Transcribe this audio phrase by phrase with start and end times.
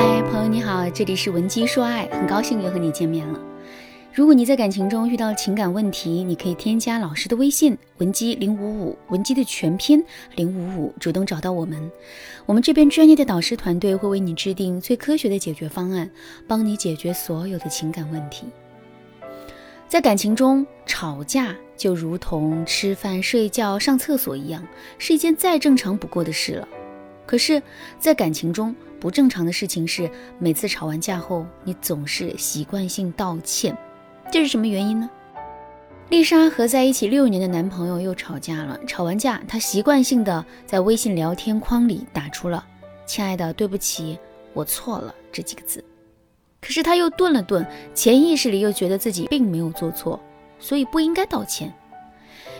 [0.00, 3.40] 嗨，朋友你好，这里是文姬说爱，很高兴又和你见面了。
[4.14, 10.00] 如果你在感情中遇到情感问题，你可以添加老师的微信文姬零五五，文姬的全拼
[10.36, 11.90] 零五五，主动找到我们，
[12.46, 16.08] 我们这边专业的导师团队会为你制定最科学的解决方案，
[16.46, 18.46] 帮你解决所有的情感问题。
[19.88, 24.64] 在感情中吵架就如同吃饭、睡觉、上厕所一样，
[24.96, 26.68] 是一件再正常不过的事了。
[27.26, 27.60] 可是，
[27.98, 33.76] 在感情中，不正常的事情是，每次吵完架后，你总是习惯性道歉，
[34.30, 35.08] 这是什么原因呢？
[36.10, 38.80] 丽莎和在一起六年的男朋友又吵架了。
[38.86, 42.64] 吵完架，她习惯性的在微信聊天框里打出了
[43.04, 44.18] “亲爱的，对不起，
[44.54, 45.84] 我错了”这几个字。
[46.60, 50.18] 可是她又顿了顿，潜意识里又觉得自己并没有做错，
[50.58, 51.72] 所以不应该道歉。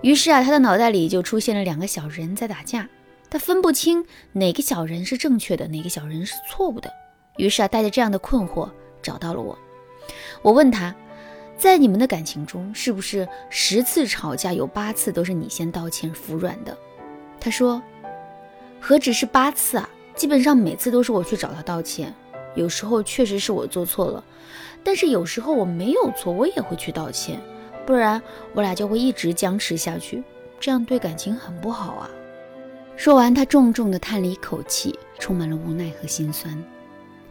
[0.00, 2.88] 于是啊，她的脑袋里就出现了两个小人在打架。
[3.34, 6.88] 他分不清哪个小人是正确的，哪个小人是错误的。
[7.36, 8.70] 于是啊，带着这样的困惑
[9.02, 9.58] 找到了我。
[10.40, 10.94] 我问他，
[11.58, 16.78] 在你们的感情中，是不是十次吵架有八次都是你先道歉服软的？
[17.40, 17.82] 他说，
[18.80, 22.14] 何止是八次啊，基本上每次都是我去找他道歉。
[22.54, 24.22] 有时候确实是我做错了，
[24.84, 27.40] 但是有时候我没有错，我也会去道歉，
[27.84, 30.22] 不然我俩就会一直僵持下去，
[30.60, 32.08] 这样对感情很不好啊。
[32.96, 36.56] 说完，他重重地叹了一口气，充满了无奈和心酸。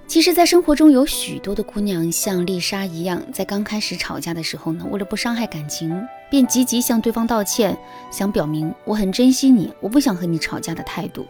[0.05, 7.75] 其实，在生活中有许多的姑娘像丽莎一样，在刚开始吵架的时候呢，为了不伤害感情，便积极向对方道歉，
[8.11, 11.25] 想表明我很珍惜你，我不想和你吵架的态度。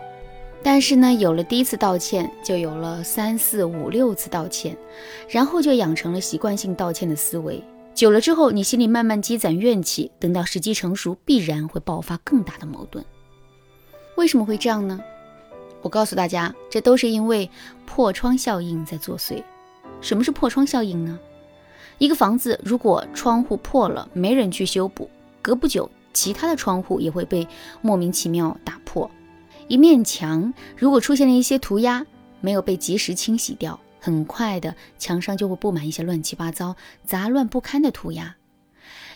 [0.64, 4.76] 但是呢，有了第一次道歉，就有了三四五六次道歉，
[5.30, 7.64] 然后就养成了习惯性道歉的思维。
[7.94, 13.06] 久了之后，你心里慢慢积攒怨气，等到时机成熟，必然会爆发更大的矛盾。
[14.16, 15.00] 为什么会这样呢？
[15.82, 17.50] 我告诉大家，这都是因为
[17.86, 19.44] 破窗效应在作祟。
[20.02, 21.20] 什么是破窗效应呢？
[21.98, 25.10] 一个房子如果窗户破了，没人去修补，
[25.42, 27.48] 隔不久，其他的窗户也会被
[27.82, 29.10] 莫名其妙打破。
[29.68, 32.06] 一面墙如果出现了一些涂鸦，
[32.42, 36.76] 没有被及时清洗掉，很快的墙上就会布满一些乱七八糟、
[37.06, 38.36] 杂乱不堪的涂鸦。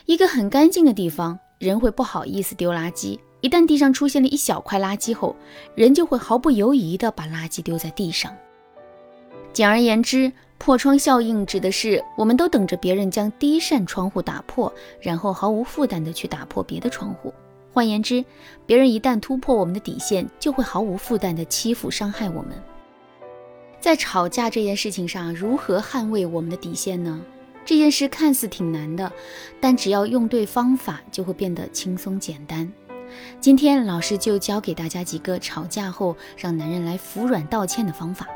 [0.05, 3.19] 一个很干净的地方，人会不好意思丢垃圾。
[3.41, 5.35] 一旦地上出现了一小块垃圾后，
[5.75, 8.35] 人就会毫不犹豫地把垃圾丢在地上。
[9.53, 17.33] 简而言之，破窗效应指的是我们都等着别人将第一扇窗户打破，然后毫无负担地去打破别的窗户。
[17.71, 18.25] 换言之，
[18.65, 22.51] 别人一旦突破我们的底线，就会毫无负担地欺负伤害我们。
[23.79, 27.21] 在吵架这件事情上，如何捍卫我们的底线呢？
[27.63, 29.11] 这件事看似挺难的，
[29.59, 32.71] 但只要用对方法，就会变得轻松简单。
[33.39, 38.27] 今天老师就教给大家几个吵架后让男人来服软道歉的方法。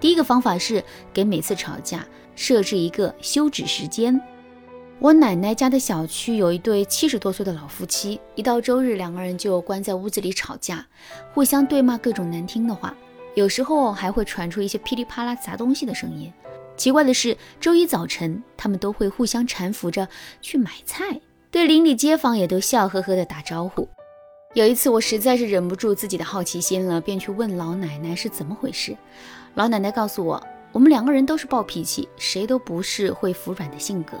[0.00, 4.20] 第一个方法是给每次吵架设置一个休止时间。
[5.00, 10.86] 我奶奶家的小区有一对七十多岁的老夫妻，一到周日，两个人就关在屋子里吵架，
[11.32, 12.94] 互相对骂各种难听的话，
[13.34, 16.32] 有时候还会传出一些噼里啪啦砸东西的声音。
[16.76, 20.08] 奇怪的是，周一早晨他们都会互相搀扶着
[20.40, 21.20] 去买菜，
[21.50, 23.88] 对邻里街坊也都笑呵呵地打招呼。
[24.54, 28.96] 有一次，我实在是忍不住自己的好奇心了，便去问老奶奶是怎么回事。
[29.54, 34.16] 老奶奶告诉我，我们两个人都是暴脾气，谁都不是会服软的性格。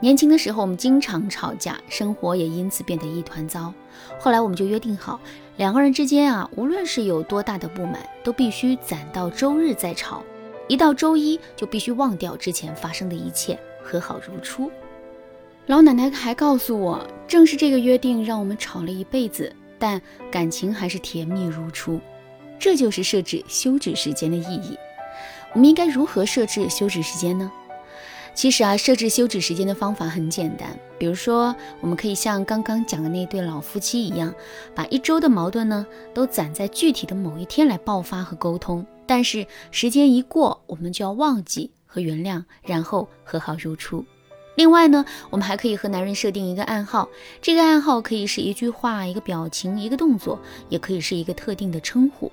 [0.00, 3.74] 年轻的时候，我们经常吵架，生活也因此变得一团糟。
[4.18, 5.20] 后来，我们就约定好，
[5.58, 10.22] 两个人之间啊，无论是有多大的不满，都必须攒到周日再吵。
[10.66, 14.70] 一到周一，就必须忘掉之前发生的一切，和好如初。
[15.66, 20.00] 老奶奶还告诉我，正是这个约定让我们吵了一辈子，但
[20.30, 22.00] 感情还是甜蜜如初。
[22.58, 24.76] 这就是设置休止时间的意义。
[25.54, 27.50] 我们应该如何设置休止时间呢？
[28.34, 30.68] 其实啊，设置休止时间的方法很简单。
[30.96, 34.32] 比如说，我们可以像刚刚讲的那对老夫妻一样，
[34.74, 35.84] 把一周的矛盾呢
[36.14, 38.86] 都攒在具体的某一天来爆发和沟通。
[39.06, 44.04] 但是时间一过，我们就要忘记和原谅，然后和好如初。
[44.58, 47.08] 另外呢，我们还可以和男人设定一个暗号，
[47.40, 50.36] 这个暗号可以是一句话、一个表情、一个动作，
[50.68, 52.32] 也可以是一个特定的称呼。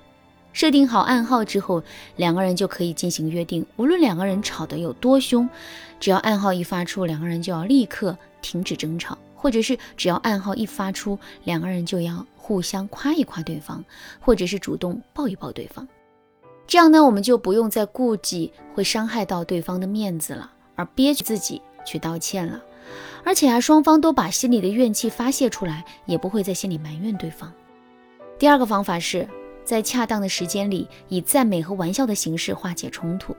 [0.52, 1.80] 设定好暗号之后，
[2.16, 5.48] 两个人就可以进行约定，无论两个人吵得有多凶，
[6.00, 13.84] 只要暗号一发出，两个人就要立刻停止争吵，或者是只要暗号一发出，两个人就要互相夸一夸对方，
[14.18, 15.86] 或者是主动抱一抱对方。
[16.66, 21.62] 这样呢，我们就不用再顾忌会伤害到对方的面子了，而憋屈自己。
[21.86, 22.60] 去道歉了，
[23.24, 27.50] 而且啊，双方都把心里的怨气发泄出来，也不会在心里埋怨对方。
[28.38, 29.26] 第二个方法是，
[29.64, 33.34] 在恰当的时间里，以赞美和玩笑的形式化解冲突。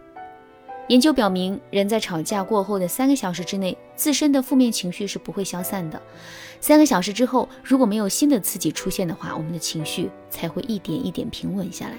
[0.88, 6.02] 研究表明，人在吵架过后的三个小时之内，自身的负面情绪是不会消散的。
[6.62, 11.96] 三个小时之后，如果没有新的刺激出现的话，我们的情绪才会一点一点平稳下来。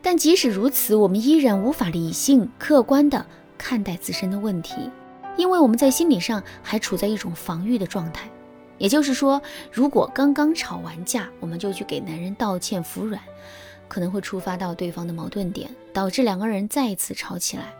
[0.00, 3.24] 但即使如此，我们依然无法理性、客观地
[3.58, 4.74] 看待自身的问题，
[5.36, 8.28] 因为我们在心理上还处在一种防御的状态。
[8.76, 9.40] 也就是说，
[9.70, 13.20] 如果刚刚吵完架，我们就去给男人道歉服软，
[13.86, 17.72] 可能会触发到对方的矛盾点，导致两个人再一次吵起来。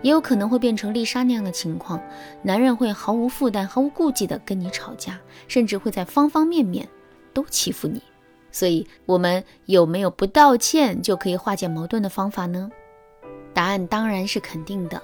[0.00, 2.00] 也有可能会变成丽莎那样的情况，
[2.42, 5.18] 男人会毫无负担、毫无顾忌地跟你吵架，
[5.48, 6.88] 甚至会在方方面面
[7.34, 8.00] 都欺负你。
[8.50, 12.70] 所以，我们有没有不道歉就可以化解矛盾的方法呢？
[13.52, 15.02] 答案当然是肯定的。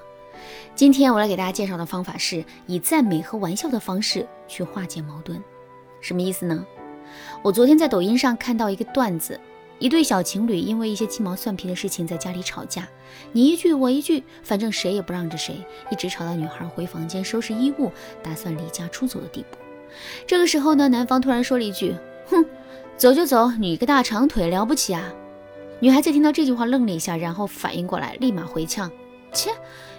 [0.75, 5.42] 今天我来给大家介绍的方法是以赞美和玩笑的方式去化解矛盾。
[6.00, 6.64] 什么意思呢？
[7.42, 9.38] 我昨天在抖音上看到一个段子。
[9.81, 12.86] 一对小情侣因为一些鸡毛蒜皮的事情在家里吵架，
[13.32, 15.56] 你一句我一句，反正谁也不让着谁，
[15.90, 17.90] 一直吵到女孩回房间收拾衣物，
[18.22, 19.58] 打算离家出走的地步。
[20.26, 21.94] 这个时候呢，男方突然说了一句
[22.30, 22.44] ：“哼，
[22.96, 25.12] 走就走，你个大长腿了不起啊！”
[25.80, 28.90] 女孩子听到这句话愣了一下，然后反应过来，立马回呛
[29.34, 29.50] ：“切，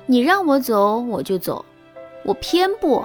[0.07, 1.65] 你让我走我就走，
[2.23, 3.03] 我偏不。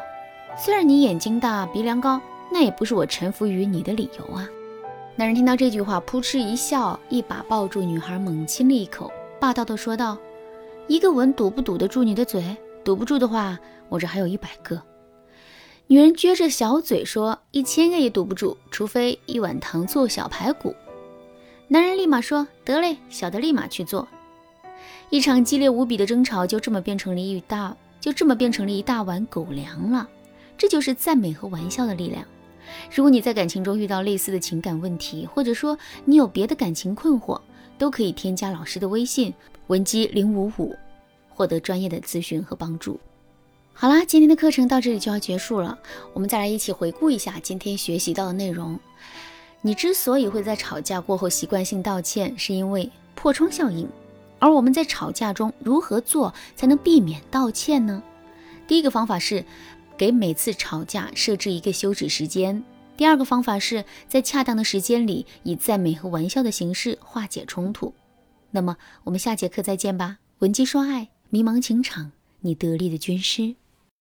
[0.57, 2.21] 虽然你眼睛大鼻梁高，
[2.53, 4.49] 那也不是我臣服于你的理由啊。”
[5.17, 10.17] 男人听到这句话，扑哧一笑，一把抱住女孩，猛亲了一口，霸道的说道
[10.89, 12.57] ：“一个吻堵不堵得住你的嘴？
[12.85, 13.59] 堵不住的话，
[13.89, 14.81] 我这还有一百个。”
[15.89, 20.75] 女人撅着小嘴说：“一千个也堵不住，除非一碗糖醋小排骨。”
[21.69, 24.07] 男人立马说：“得嘞，小的立马去做。”
[25.11, 30.09] 一场激烈无比的争吵就这么变成了一大，就这么变成了一大碗狗粮了。
[30.57, 32.25] 这就是赞美和玩笑的力量。
[32.95, 37.41] 如果你在感情中遇到类似的情感问题，或者说你有别的感情困惑，
[37.79, 39.35] 都可以添加老师的微信
[39.67, 40.77] 文姬零五五，
[41.29, 43.01] 获得专业的咨询和帮助。
[43.73, 45.77] 好啦，今天的课程到这里就要结束了，
[46.13, 48.79] 我们再来一起回顾一下今天学习到的内容。
[49.63, 53.89] 你之所以会在吵架过后习惯性道歉，是因为破窗效应。
[54.41, 58.03] 而我们在吵架中如何做才能避免道歉呢？
[58.67, 59.45] 第一个方法是。
[60.01, 62.65] 给每次吵架设置一个休止时间。
[62.97, 67.93] 第二个方法是在恰当的时间里，以赞美和玩笑的形式化解冲突。
[68.53, 70.17] 那么，我们下节课再见吧。
[70.39, 73.57] 文姬说爱，迷茫情场，你得力的军师。